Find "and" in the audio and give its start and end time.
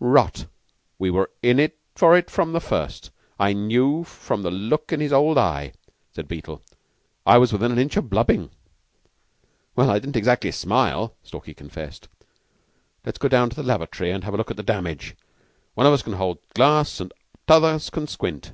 14.10-14.24, 17.00-17.10